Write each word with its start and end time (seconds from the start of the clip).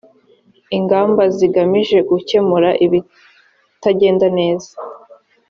ingamba 0.77 1.23
zigamije 1.37 1.97
gukemura 2.09 2.69
ibitagenda 2.85 4.27
neza 4.37 4.71